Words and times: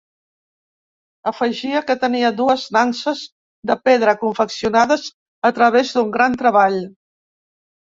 Afegia 1.31 1.81
que 1.91 1.97
tenia 2.07 2.33
dues 2.41 2.65
nanses 2.79 3.23
de 3.73 3.79
pedra 3.91 4.19
confeccionades 4.25 5.09
a 5.53 5.57
través 5.63 5.97
d'un 5.97 6.15
gran 6.21 6.45
treball. 6.45 6.85